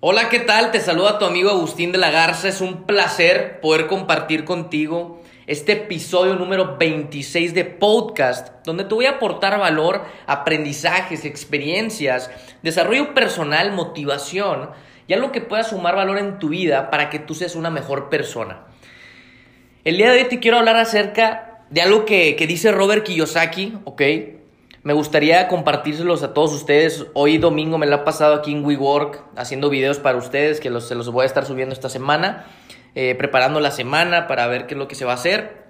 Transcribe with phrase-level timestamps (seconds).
[0.00, 0.72] Hola, ¿qué tal?
[0.72, 2.48] Te saluda tu amigo Agustín de la Garza.
[2.48, 9.06] Es un placer poder compartir contigo este episodio número 26 de podcast, donde te voy
[9.06, 12.30] a aportar valor, aprendizajes, experiencias,
[12.62, 14.68] desarrollo personal, motivación
[15.08, 18.10] y algo que pueda sumar valor en tu vida para que tú seas una mejor
[18.10, 18.66] persona.
[19.82, 23.78] El día de hoy te quiero hablar acerca de algo que, que dice Robert Kiyosaki,
[23.84, 24.02] ¿ok?
[24.86, 27.06] Me gustaría compartírselos a todos ustedes.
[27.12, 30.86] Hoy domingo me lo ha pasado aquí en WeWork haciendo videos para ustedes que los,
[30.86, 32.46] se los voy a estar subiendo esta semana,
[32.94, 35.64] eh, preparando la semana para ver qué es lo que se va a hacer.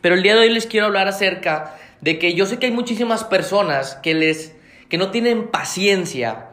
[0.00, 2.72] Pero el día de hoy les quiero hablar acerca de que yo sé que hay
[2.72, 4.54] muchísimas personas que, les,
[4.88, 6.50] que no tienen paciencia.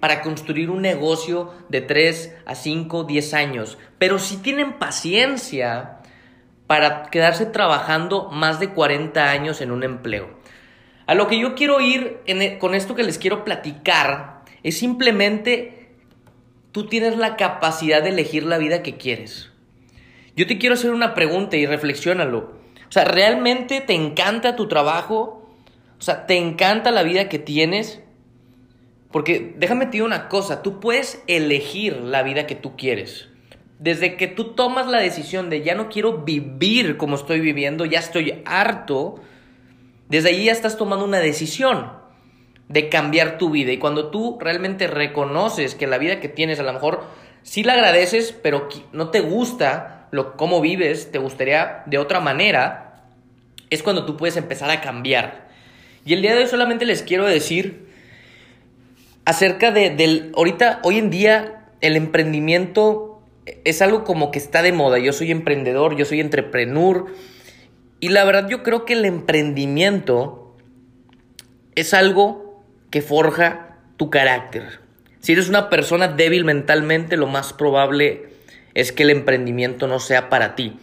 [0.00, 5.98] Para construir un negocio de 3 a 5, 10 años, pero sí tienen paciencia
[6.66, 10.35] para quedarse trabajando más de 40 años en un empleo.
[11.06, 15.88] A lo que yo quiero ir e, con esto que les quiero platicar es simplemente
[16.72, 19.50] tú tienes la capacidad de elegir la vida que quieres.
[20.34, 22.52] Yo te quiero hacer una pregunta y reflexiónalo.
[22.88, 25.48] O sea, ¿realmente te encanta tu trabajo?
[25.98, 28.02] O sea, ¿te encanta la vida que tienes?
[29.10, 33.28] Porque déjame te digo una cosa, tú puedes elegir la vida que tú quieres.
[33.78, 37.98] Desde que tú tomas la decisión de ya no quiero vivir como estoy viviendo, ya
[37.98, 39.20] estoy harto,
[40.08, 41.92] desde ahí ya estás tomando una decisión
[42.68, 43.72] de cambiar tu vida.
[43.72, 47.04] Y cuando tú realmente reconoces que la vida que tienes a lo mejor
[47.42, 53.04] sí la agradeces, pero no te gusta lo, cómo vives, te gustaría de otra manera,
[53.70, 55.48] es cuando tú puedes empezar a cambiar.
[56.04, 57.86] Y el día de hoy solamente les quiero decir
[59.24, 63.20] acerca de, del, ahorita, hoy en día, el emprendimiento
[63.64, 64.98] es algo como que está de moda.
[64.98, 67.06] Yo soy emprendedor, yo soy entrepreneur
[68.00, 70.56] y la verdad yo creo que el emprendimiento
[71.74, 74.80] es algo que forja tu carácter.
[75.20, 78.28] Si eres una persona débil mentalmente, lo más probable
[78.74, 80.78] es que el emprendimiento no sea para ti.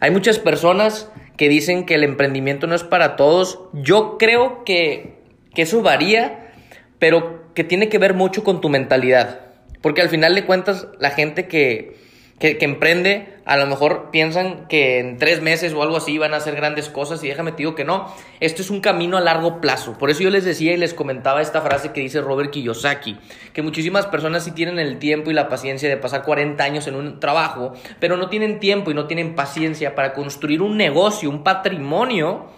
[0.00, 3.60] Hay muchas personas que dicen que el emprendimiento no es para todos.
[3.72, 5.18] Yo creo que,
[5.54, 6.52] que eso varía,
[6.98, 9.40] pero que tiene que ver mucho con tu mentalidad.
[9.82, 11.96] Porque al final de cuentas, la gente que,
[12.38, 16.36] que, emprende, a lo mejor piensan que en tres meses o algo así van a
[16.36, 19.60] hacer grandes cosas y déjame te digo que no, esto es un camino a largo
[19.60, 19.98] plazo.
[19.98, 23.18] Por eso yo les decía y les comentaba esta frase que dice Robert Kiyosaki,
[23.52, 26.94] que muchísimas personas sí tienen el tiempo y la paciencia de pasar 40 años en
[26.94, 31.42] un trabajo, pero no tienen tiempo y no tienen paciencia para construir un negocio, un
[31.42, 32.50] patrimonio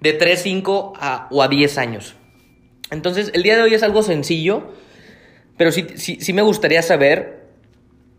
[0.00, 0.94] de 3, 5
[1.30, 2.16] o a 10 años.
[2.90, 4.72] Entonces, el día de hoy es algo sencillo,
[5.56, 7.41] pero sí, sí, sí me gustaría saber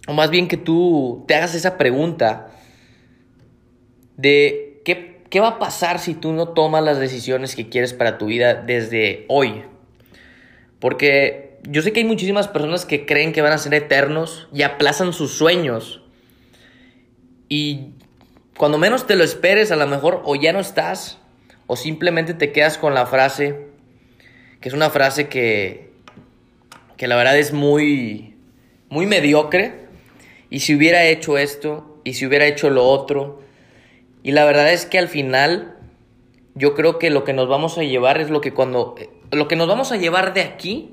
[0.07, 2.51] o más bien que tú te hagas esa pregunta
[4.17, 8.17] de qué, qué va a pasar si tú no tomas las decisiones que quieres para
[8.17, 9.63] tu vida desde hoy.
[10.79, 14.63] Porque yo sé que hay muchísimas personas que creen que van a ser eternos y
[14.63, 16.03] aplazan sus sueños.
[17.47, 17.91] Y
[18.57, 21.19] cuando menos te lo esperes, a lo mejor o ya no estás,
[21.67, 23.67] o simplemente te quedas con la frase,
[24.59, 25.91] que es una frase que,
[26.97, 28.35] que la verdad es muy,
[28.89, 29.82] muy mediocre,
[30.53, 33.41] y si hubiera hecho esto, y si hubiera hecho lo otro.
[34.21, 35.75] Y la verdad es que al final
[36.53, 39.47] yo creo que lo que nos vamos a llevar es lo que cuando eh, lo
[39.47, 40.91] que nos vamos a llevar de aquí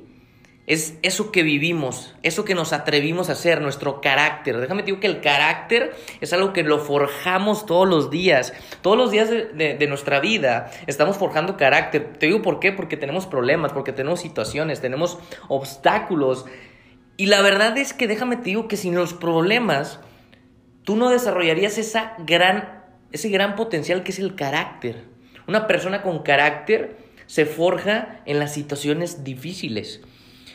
[0.66, 4.58] es eso que vivimos, eso que nos atrevimos a hacer, nuestro carácter.
[4.58, 5.92] Déjame decir que el carácter
[6.22, 8.54] es algo que lo forjamos todos los días.
[8.80, 12.14] Todos los días de, de, nuestra vida estamos forjando carácter.
[12.18, 16.46] Te digo por qué, porque tenemos problemas, porque tenemos situaciones, tenemos obstáculos
[17.20, 20.00] y la verdad es que déjame te digo que sin los problemas,
[20.84, 22.82] tú no desarrollarías esa gran,
[23.12, 25.04] ese gran potencial que es el carácter.
[25.46, 30.00] Una persona con carácter se forja en las situaciones difíciles.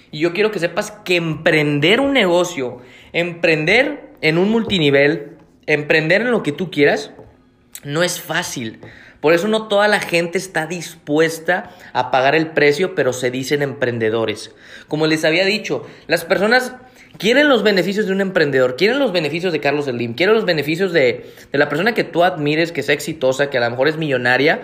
[0.10, 2.82] Y yo quiero que sepas que emprender un negocio,
[3.14, 5.38] emprender en un multinivel,
[5.68, 7.12] emprender en lo que tú quieras,
[7.84, 8.80] no es fácil.
[9.26, 13.64] Por eso no toda la gente está dispuesta a pagar el precio, pero se dicen
[13.64, 14.54] emprendedores.
[14.88, 16.76] Como les había dicho, las personas
[17.18, 20.94] quieren los beneficios de un emprendedor, quieren los beneficios de Carlos Slim, quieren los beneficios
[20.94, 23.98] de, de la persona que tú admires, que sea exitosa, que a lo mejor es
[23.98, 24.62] millonaria,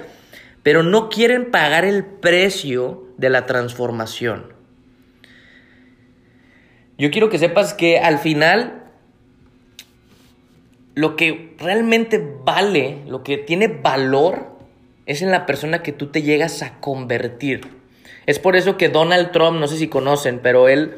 [0.61, 4.53] pero no quieren pagar el precio de la transformación.
[6.99, 8.83] Yo quiero que sepas que al final
[10.93, 14.50] lo que realmente vale, lo que tiene valor,
[15.11, 17.67] es en la persona que tú te llegas a convertir.
[18.25, 20.95] Es por eso que Donald Trump, no sé si conocen, pero él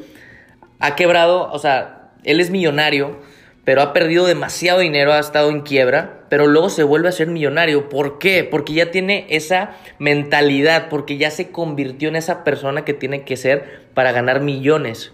[0.78, 3.18] ha quebrado, o sea, él es millonario,
[3.64, 7.28] pero ha perdido demasiado dinero, ha estado en quiebra, pero luego se vuelve a ser
[7.28, 7.88] millonario.
[7.88, 8.44] ¿Por qué?
[8.44, 13.36] Porque ya tiene esa mentalidad, porque ya se convirtió en esa persona que tiene que
[13.36, 15.12] ser para ganar millones.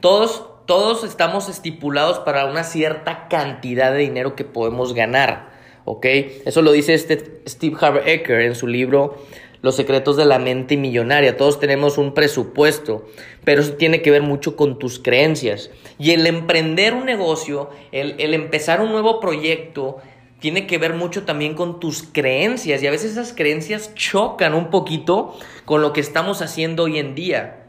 [0.00, 5.51] Todos, todos estamos estipulados para una cierta cantidad de dinero que podemos ganar.
[5.84, 6.06] ¿Ok?
[6.44, 9.22] Eso lo dice este Steve Harvey Ecker en su libro
[9.62, 11.36] Los secretos de la mente millonaria.
[11.36, 13.06] Todos tenemos un presupuesto,
[13.44, 15.70] pero eso tiene que ver mucho con tus creencias.
[15.98, 19.98] Y el emprender un negocio, el, el empezar un nuevo proyecto,
[20.42, 24.70] tiene que ver mucho también con tus creencias y a veces esas creencias chocan un
[24.70, 27.62] poquito con lo que estamos haciendo hoy en día.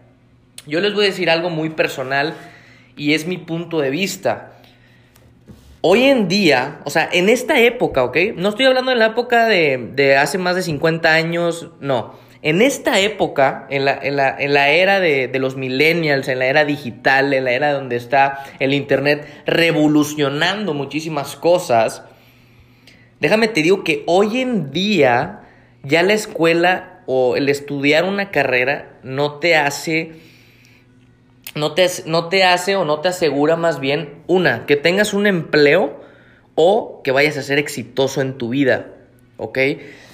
[0.66, 2.34] Yo les voy a decir algo muy personal
[2.98, 4.53] y es mi punto de vista.
[5.86, 8.18] Hoy en día, o sea, en esta época, ¿ok?
[8.36, 12.16] No estoy hablando de la época de, hace más de 50 años, no.
[12.42, 16.66] En esta época, en la, en la, era de, de, los millennials, en la era
[16.66, 22.04] digital, en la era donde está el Internet revolucionando muchísimas cosas,
[23.24, 25.44] Déjame te digo que hoy en día
[25.82, 30.12] ya la escuela o el estudiar una carrera no te hace
[31.56, 35.28] no te, no te hace o no te asegura más bien una, que tengas un
[35.28, 36.02] empleo
[36.56, 38.88] o que vayas a ser exitoso en tu vida,
[39.38, 39.60] ¿ok?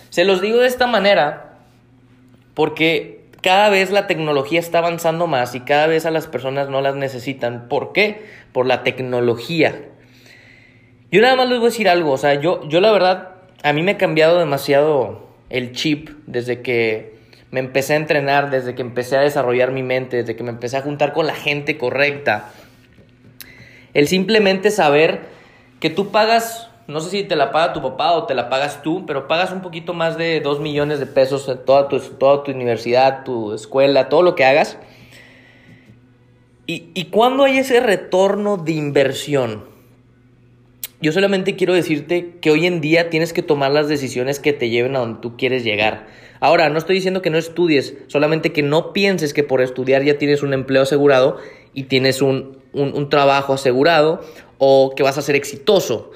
[0.09, 1.57] Se los digo de esta manera
[2.53, 6.81] porque cada vez la tecnología está avanzando más y cada vez a las personas no
[6.81, 7.69] las necesitan.
[7.69, 8.25] ¿Por qué?
[8.51, 9.85] Por la tecnología.
[11.11, 13.29] Yo nada más les voy a decir algo, o sea, yo, yo la verdad,
[13.63, 17.18] a mí me ha cambiado demasiado el chip desde que
[17.51, 20.77] me empecé a entrenar, desde que empecé a desarrollar mi mente, desde que me empecé
[20.77, 22.51] a juntar con la gente correcta.
[23.93, 25.21] El simplemente saber
[25.79, 28.83] que tú pagas, no sé si te la paga tu papá o te la pagas
[28.83, 32.43] tú, pero pagas un poquito más de 2 millones de pesos en toda tu, toda
[32.43, 34.77] tu universidad, tu escuela, todo lo que hagas.
[36.67, 39.78] ¿Y, y cuándo hay ese retorno de inversión?
[41.01, 44.69] Yo solamente quiero decirte que hoy en día tienes que tomar las decisiones que te
[44.69, 46.07] lleven a donde tú quieres llegar.
[46.41, 50.17] Ahora, no estoy diciendo que no estudies, solamente que no pienses que por estudiar ya
[50.17, 51.37] tienes un empleo asegurado
[51.73, 52.57] y tienes un,
[53.09, 54.21] trabajo asegurado
[54.57, 56.11] o que vas a ser exitoso.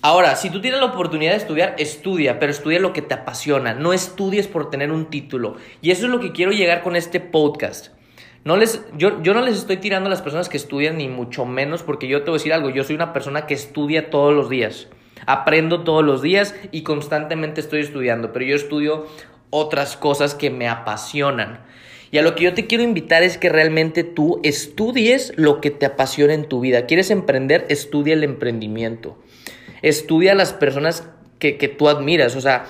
[0.00, 3.74] Ahora, si tú tienes la oportunidad de estudiar, estudia, pero estudia lo que te apasiona,
[3.74, 5.56] no estudies por tener un título.
[5.82, 7.95] Y eso es lo que quiero llegar con este podcast.
[8.46, 11.44] No les, yo, yo no les estoy tirando a las personas que estudian, ni mucho
[11.44, 14.32] menos, porque yo te voy a decir algo, yo soy una persona que estudia todos
[14.32, 14.86] los días.
[15.26, 19.08] Aprendo todos los días y constantemente estoy estudiando, pero yo estudio
[19.50, 21.64] otras cosas que me apasionan.
[22.12, 25.72] Y a lo que yo te quiero invitar es que realmente tú estudies lo que
[25.72, 26.86] te apasiona en tu vida.
[26.86, 27.66] ¿Quieres emprender?
[27.68, 29.18] Estudia el emprendimiento.
[29.82, 31.08] Estudia a las personas
[31.40, 32.36] que, que tú admiras.
[32.36, 32.66] O sea,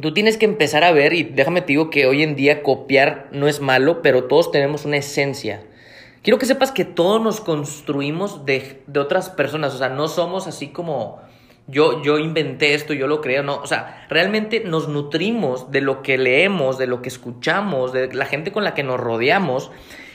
[0.00, 3.28] tú tienes que empezar a ver, y déjame te digo que hoy en día copiar
[3.32, 5.62] no es malo, pero todos tenemos una esencia.
[6.22, 10.68] Quiero que sepas que todos nos construimos de, otras personas, o sea, no somos así
[10.68, 11.20] como
[11.66, 16.02] yo, yo inventé esto, yo lo creo, no, o sea, realmente nos nutrimos de lo
[16.02, 19.70] que leemos, de lo que escuchamos, de la gente con la que nos rodeamos,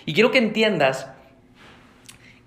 [0.06, 1.10] y quiero que entiendas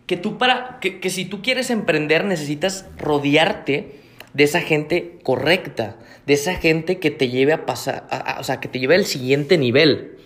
[0.06, 4.00] que tú para, que, que si tú quieres emprender necesitas rodearte
[4.32, 5.96] de esa gente correcta,
[6.30, 8.06] de esa gente que te lleve a pasar,
[8.38, 10.16] o sea, que te lleve al siguiente nivel.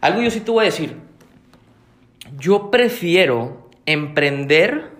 [0.00, 0.96] Algo yo sí te voy a decir.
[2.38, 4.92] Yo prefiero emprender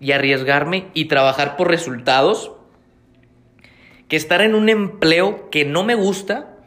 [0.00, 2.52] y arriesgarme y trabajar por resultados
[4.08, 6.58] que estar en un empleo que no me gusta,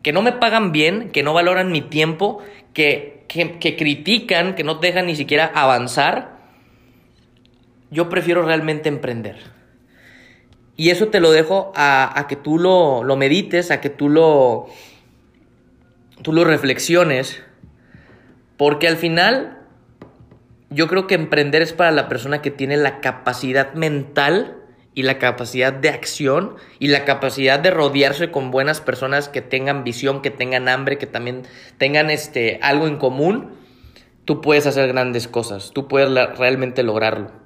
[0.00, 2.42] que no me pagan bien, que no valoran mi tiempo,
[2.72, 6.38] que, que, que critican, que no dejan ni siquiera avanzar.
[7.90, 9.52] Yo prefiero realmente emprender.
[10.76, 14.66] Y eso te lo dejo a, que tú lo, medites, a que tú lo,
[16.22, 17.42] tú lo reflexiones.
[18.56, 19.58] Porque al final
[20.70, 24.56] yo creo que emprender es para la persona que tiene la capacidad mental
[24.94, 29.84] y la capacidad de acción y la capacidad de rodearse con buenas personas que tengan
[29.84, 31.42] visión, que tengan hambre, que también
[31.78, 33.50] tengan este, algo en común,
[34.24, 37.43] tú puedes hacer grandes cosas, tú puedes realmente lograrlo.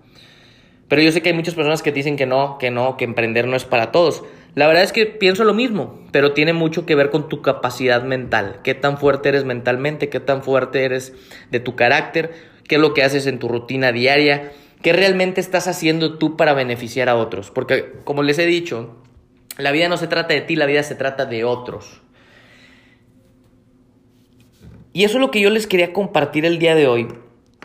[0.89, 3.47] Pero yo sé que hay muchas personas que dicen que no, que no, que emprender
[3.47, 4.25] no es para todos.
[4.55, 8.03] La verdad es que pienso lo mismo, pero tiene mucho que ver con tu capacidad
[8.03, 8.61] mental.
[8.65, 11.13] Qué tan fuerte eres mentalmente, qué tan fuerte eres
[11.51, 12.33] de tu carácter,
[12.67, 14.53] qué es lo que haces en tu rutina diaria,
[14.83, 17.51] qué realmente estás haciendo tú para beneficiar a otros.
[17.51, 18.97] Porque, como les he dicho,
[19.59, 22.01] la vida no se trata de ti, la vida se trata de otros.
[24.95, 27.09] Y eso es lo que yo les quería compartir el día de hoy.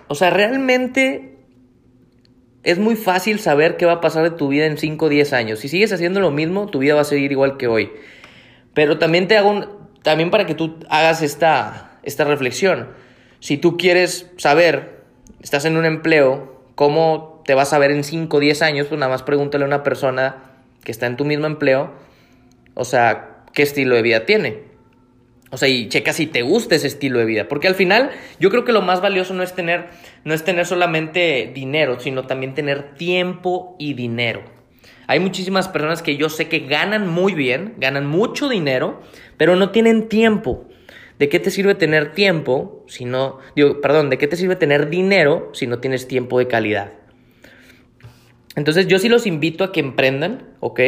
[0.10, 1.33] O sea, realmente
[2.64, 5.34] es muy fácil saber qué va a pasar de tu vida en 5 o 10
[5.34, 5.60] años.
[5.60, 7.92] Si sigues haciendo lo mismo, tu vida va a seguir igual que hoy.
[8.74, 12.90] Pero también te hago también para que tú hagas esta, esta reflexión.
[13.40, 15.04] Si tú quieres saber,
[15.42, 19.00] estás en un empleo, cómo te vas a ver en 5 o 10 años, pues
[19.00, 20.44] nada más pregúntale a una persona
[20.84, 21.92] que está en tu mismo empleo,
[22.74, 24.74] o sea, qué estilo de vida tiene.
[25.52, 27.48] O sea, y checa si te gusta ese estilo de vida.
[27.48, 29.90] Porque al final, yo creo que lo más valioso no es tener,
[30.24, 34.44] no es tener solamente dinero, sino también tener tiempo y dinero.
[35.08, 39.02] Hay muchísimas personas que yo sé que ganan muy bien, ganan mucho dinero,
[39.38, 40.66] pero no tienen tiempo.
[41.20, 44.90] ¿De qué te sirve tener tiempo si no, digo, perdón, de qué te sirve tener
[44.90, 46.94] dinero si no tienes tiempo de calidad?
[48.56, 50.80] Entonces yo sí los invito a que emprendan, ¿ok?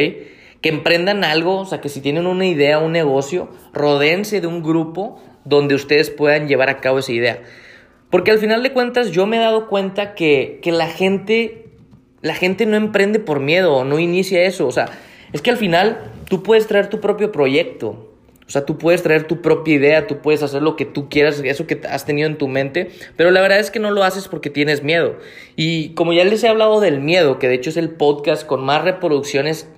[0.60, 4.62] Que emprendan algo, o sea, que si tienen una idea, un negocio, rodeense de un
[4.62, 7.42] grupo donde ustedes puedan llevar a cabo esa idea.
[8.10, 11.66] Porque al final de cuentas yo me he dado cuenta que, que la gente,
[12.22, 14.66] la gente no emprende por miedo no inicia eso.
[14.66, 14.86] O sea,
[15.32, 18.12] es que al final tú puedes traer tu propio proyecto.
[18.46, 21.40] O sea, tú puedes traer tu propia idea, tú puedes hacer lo que tú quieras,
[21.44, 24.28] eso que has tenido en tu mente, pero la verdad es que no lo haces
[24.28, 25.16] porque tienes miedo.
[25.56, 28.64] Y como ya les he hablado del miedo, que de hecho es el podcast con
[28.64, 29.68] más reproducciones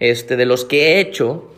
[0.00, 1.52] este, de los que he hecho,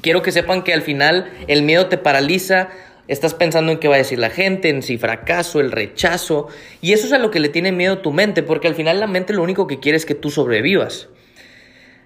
[0.00, 2.68] quiero que sepan que al final el miedo te paraliza,
[3.10, 6.46] estás pensando en qué va a decir la gente, en si fracaso, el rechazo,
[6.80, 9.08] y eso es a lo que le tiene miedo tu mente, porque al final la
[9.08, 11.08] mente lo único que quiere es que tú sobrevivas.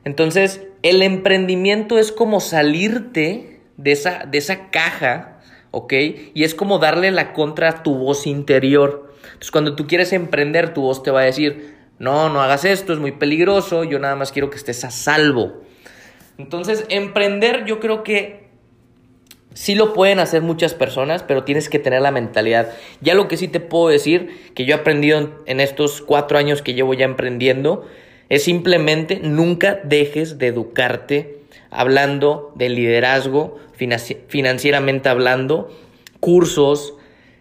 [0.05, 5.41] Entonces, el emprendimiento es como salirte de esa, de esa caja,
[5.73, 5.93] ¿ok?
[6.33, 9.13] Y es como darle la contra a tu voz interior.
[9.25, 12.95] Entonces, cuando tú quieres emprender, tu voz te va a decir, no, no hagas esto,
[12.95, 15.63] es muy peligroso, yo nada más quiero que estés a salvo.
[16.39, 18.44] Entonces, emprender yo creo que
[19.55, 22.71] sí lo pueden hacer muchas personas, pero tienes que tener la mentalidad.
[23.01, 26.61] Ya lo que sí te puedo decir, que yo he aprendido en estos cuatro años
[26.61, 27.87] que llevo ya emprendiendo,
[28.29, 31.39] es simplemente nunca dejes de educarte
[31.71, 33.59] hablando de liderazgo,
[34.29, 35.71] financieramente hablando,
[36.21, 36.95] cursos,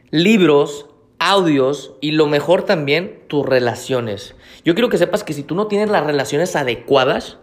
[0.09, 0.87] libros,
[1.19, 4.35] audios y lo mejor también, tus relaciones.
[4.65, 7.37] Yo quiero que sepas que si tú no tienes las relaciones adecuadas,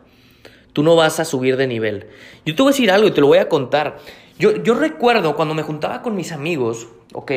[0.72, 2.06] tú no vas a subir de nivel.
[2.44, 3.98] Yo te voy a decir algo y te lo voy a contar.
[4.40, 7.32] Yo, yo recuerdo cuando me juntaba con mis amigos, ¿ok?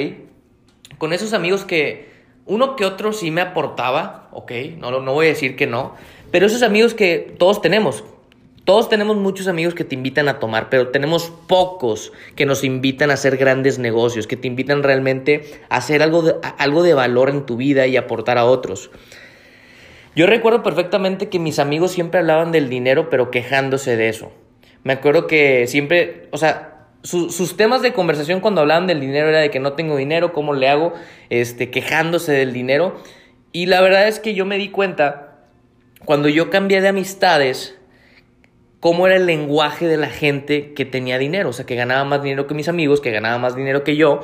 [0.98, 2.14] Con esos amigos que
[2.46, 4.54] uno que otro sí me aportaba, ¿ok?
[4.78, 5.96] No, no voy a decir que no,
[6.32, 8.06] pero esos amigos que todos tenemos,
[8.64, 13.12] todos tenemos muchos amigos que te invitan a tomar, pero tenemos pocos que nos invitan
[13.12, 17.30] a hacer grandes negocios, que te invitan realmente a hacer algo de, algo de valor
[17.30, 18.92] en tu vida y aportar a otros.
[20.16, 24.32] Yo recuerdo perfectamente que mis amigos siempre hablaban del dinero, pero quejándose de eso.
[24.84, 26.73] Me acuerdo que siempre, o sea,
[27.04, 30.54] sus temas de conversación cuando hablaban del dinero era de que no tengo dinero, cómo
[30.54, 30.94] le hago,
[31.30, 32.96] este, quejándose del dinero.
[33.52, 35.48] Y la verdad es que yo me di cuenta,
[36.06, 37.78] cuando yo cambié de amistades,
[38.80, 42.24] cómo era el lenguaje de la gente que tenía dinero, o sea, que ganaba más
[42.24, 44.22] dinero que mis amigos, que ganaba más dinero que yo.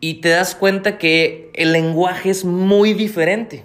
[0.00, 3.64] Y te das cuenta que el lenguaje es muy diferente.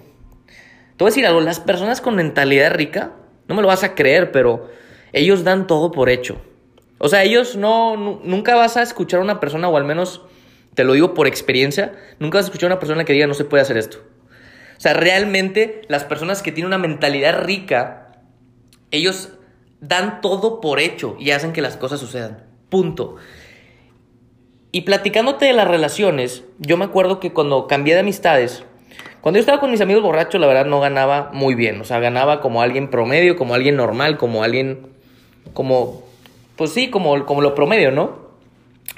[0.96, 3.12] Te voy a decir algo, las personas con mentalidad rica,
[3.46, 4.68] no me lo vas a creer, pero
[5.12, 6.40] ellos dan todo por hecho.
[6.98, 10.22] O sea, ellos no, nunca vas a escuchar a una persona, o al menos
[10.74, 13.34] te lo digo por experiencia, nunca vas a escuchar a una persona que diga no
[13.34, 13.98] se puede hacer esto.
[14.76, 18.12] O sea, realmente las personas que tienen una mentalidad rica,
[18.90, 19.30] ellos
[19.80, 22.44] dan todo por hecho y hacen que las cosas sucedan.
[22.68, 23.16] Punto.
[24.70, 28.64] Y platicándote de las relaciones, yo me acuerdo que cuando cambié de amistades,
[29.20, 31.80] cuando yo estaba con mis amigos borrachos, la verdad no ganaba muy bien.
[31.80, 34.88] O sea, ganaba como alguien promedio, como alguien normal, como alguien,
[35.54, 36.04] como,
[36.58, 38.18] pues sí, como, como lo promedio, ¿no?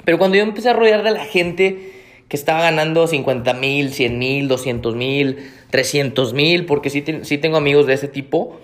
[0.03, 1.93] Pero cuando yo empecé a rodear de la gente
[2.27, 7.57] que estaba ganando 50 mil, 100 mil, 200 mil, 300 mil, porque sí, sí tengo
[7.57, 8.59] amigos de ese tipo,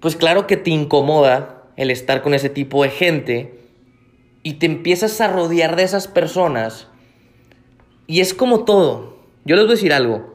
[0.00, 3.60] pues claro que te incomoda el estar con ese tipo de gente
[4.42, 6.88] y te empiezas a rodear de esas personas
[8.08, 9.16] y es como todo.
[9.44, 10.34] Yo les voy a decir algo.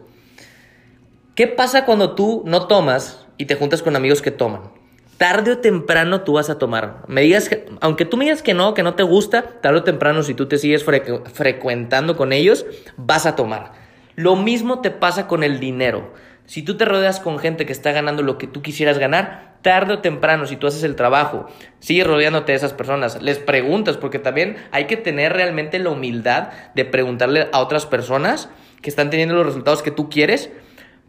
[1.36, 4.81] ¿Qué pasa cuando tú no tomas y te juntas con amigos que toman?
[5.22, 7.04] Tarde o temprano tú vas a tomar.
[7.06, 9.84] Me digas que, aunque tú me digas que no, que no te gusta, tarde o
[9.84, 12.66] temprano si tú te sigues frecuentando con ellos,
[12.98, 13.74] vas a tomar.
[14.16, 16.12] Lo mismo te pasa con el dinero.
[16.48, 19.94] Si tú te rodeas con gente que está ganando lo que tú quisieras ganar, tarde
[19.94, 21.46] o temprano, si tú haces el trabajo,
[21.78, 26.50] sigues rodeándote de esas personas, les preguntas, porque también hay que tener realmente la humildad
[26.74, 28.50] de preguntarle a otras personas
[28.82, 30.50] que están teniendo los resultados que tú quieres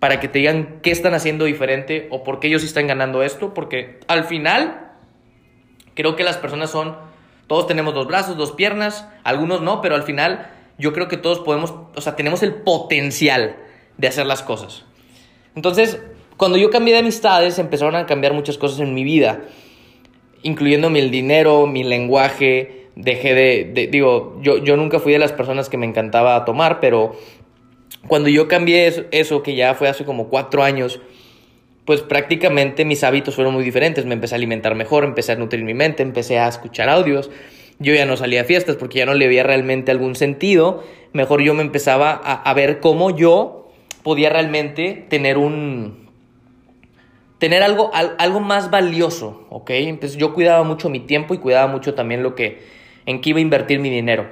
[0.02, 3.54] para que te digan qué están haciendo diferente o por qué ellos están ganando esto,
[3.54, 4.90] porque al final
[5.94, 6.96] creo que las personas son,
[7.46, 11.38] todos tenemos dos brazos, dos piernas, algunos no, pero al final yo creo que todos
[11.38, 13.54] podemos, o sea, tenemos el potencial
[13.96, 14.84] de hacer las cosas.
[15.54, 16.02] Entonces,
[16.36, 19.42] cuando yo cambié de amistades, empezaron a cambiar muchas cosas en mi vida,
[20.42, 25.68] incluyéndome el dinero, mi lenguaje, dejé de, digo, yo, yo nunca fui de las personas
[25.68, 27.14] que me encantaba tomar, pero
[28.08, 31.00] cuando yo cambié eso, que ya fue hace como cuatro años,
[31.84, 34.04] pues prácticamente mis hábitos fueron muy diferentes.
[34.04, 37.30] Me empecé a alimentar mejor, empecé a nutrir mi mente, empecé a escuchar audios.
[37.78, 40.84] yo ya no salía a fiestas porque ya no le veía realmente algún sentido.
[41.12, 43.70] Mejor yo me empezaba a, ver cómo yo
[44.02, 46.02] podía realmente tener un...
[47.38, 49.70] Tener algo, algo más valioso, ¿ok?
[49.70, 52.62] Entonces yo cuidaba mucho mi tiempo y cuidaba mucho también lo que,
[53.04, 54.28] en qué iba a invertir mi dinero.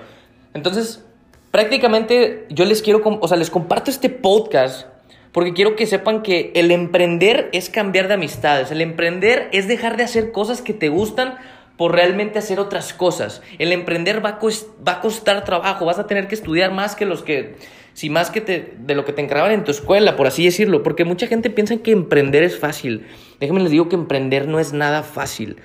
[0.54, 1.04] Entonces,
[1.50, 4.86] prácticamente yo les quiero, o sea, les comparto este podcast
[5.32, 9.96] porque quiero que sepan que el emprender es cambiar de amistades, el emprender es dejar
[9.96, 11.36] de hacer cosas que te gustan
[11.76, 13.40] por realmente hacer otras cosas.
[13.58, 14.38] El emprender va
[14.84, 17.54] a, costar trabajo, vas a tener que estudiar más que los que,
[17.94, 20.82] si más que te, de lo que te encargaban en tu escuela, por así decirlo,
[20.82, 23.06] porque mucha gente piensa que emprender es fácil.
[23.38, 25.56] Déjenme les digo que emprender no es nada fácil,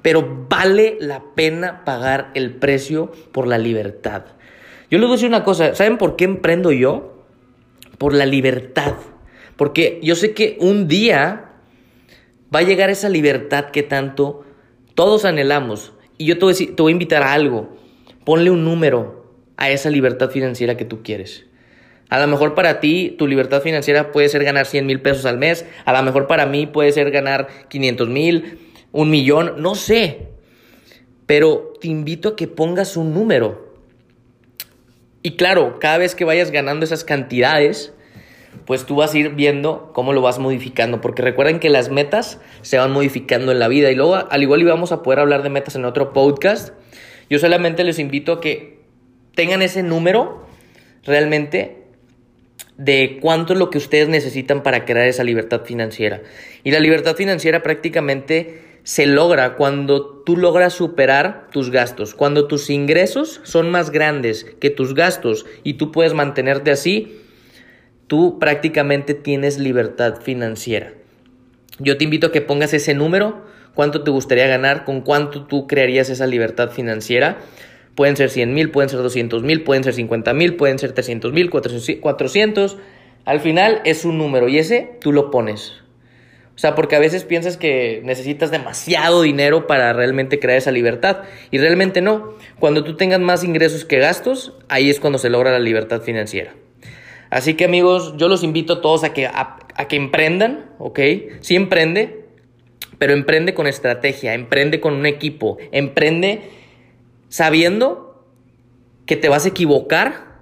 [0.00, 4.26] pero vale la pena pagar el precio por la libertad.
[4.90, 7.24] Yo les voy a decir una cosa, ¿saben por qué emprendo yo?
[7.98, 8.94] Por la libertad.
[9.56, 11.52] Porque yo sé que un día
[12.54, 14.44] va a llegar esa libertad que tanto
[14.94, 15.92] todos anhelamos.
[16.18, 16.44] Y yo te
[16.82, 17.76] voy, a invitar a algo.
[18.24, 19.24] Ponle un número
[19.56, 21.46] a esa libertad financiera que tú quieres.
[22.08, 25.38] A lo mejor para ti tu libertad financiera puede ser ganar 100 mil pesos al
[25.38, 25.66] mes.
[25.84, 28.58] A lo mejor para mí puede ser ganar 500 mil,
[28.92, 30.28] un millón, no sé.
[31.26, 33.63] Pero te invito a que pongas un número.
[35.26, 37.94] Y claro, cada vez que vayas ganando esas cantidades,
[38.66, 42.38] pues tú vas a ir viendo cómo lo vas modificando, porque recuerden que las metas
[42.60, 45.48] se van modificando en la vida y luego al igual íbamos a poder hablar de
[45.48, 46.74] metas en otro podcast.
[47.30, 48.80] Yo solamente les invito a que
[49.34, 50.46] tengan ese número
[51.04, 51.84] realmente
[52.76, 56.20] de cuánto es lo que ustedes necesitan para crear esa libertad financiera.
[56.64, 62.70] Y la libertad financiera prácticamente se logra cuando tú logras superar tus gastos, cuando tus
[62.70, 67.20] ingresos son más grandes que tus gastos y tú puedes mantenerte así
[68.06, 70.92] tú prácticamente tienes libertad financiera.
[71.78, 75.66] Yo te invito a que pongas ese número, cuánto te gustaría ganar, con cuánto tú
[75.66, 77.38] crearías esa libertad financiera.
[77.94, 81.32] Pueden ser 100 mil, pueden ser 200 mil, pueden ser 50 mil, pueden ser 300
[81.32, 82.76] mil, 400.
[83.24, 85.83] Al final es un número y ese tú lo pones.
[86.54, 91.22] O sea, porque a veces piensas que necesitas demasiado dinero para realmente crear esa libertad.
[91.50, 92.34] Y realmente no.
[92.60, 96.54] Cuando tú tengas más ingresos que gastos, ahí es cuando se logra la libertad financiera.
[97.30, 101.00] Así que amigos, yo los invito a todos a que, a, que emprendan, ¿ok?
[101.40, 102.26] Sí emprende,
[102.98, 106.42] pero emprende con estrategia, emprende con un equipo, emprende
[107.28, 108.24] sabiendo
[109.06, 110.33] que te vas a equivocar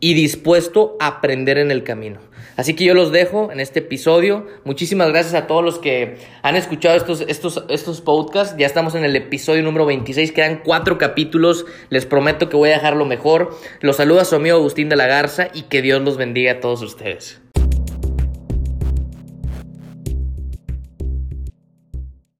[0.00, 2.20] y dispuesto a aprender en el camino.
[2.56, 4.46] Así que yo los dejo en este episodio.
[4.64, 8.56] Muchísimas gracias a todos los que han escuchado estos, estos, estos podcasts.
[8.58, 10.32] Ya estamos en el episodio número 26.
[10.32, 11.66] Quedan cuatro capítulos.
[11.88, 13.56] Les prometo que voy a dejar lo mejor.
[13.80, 16.82] Los saluda su amigo Agustín de la Garza y que Dios los bendiga a todos
[16.82, 17.40] ustedes.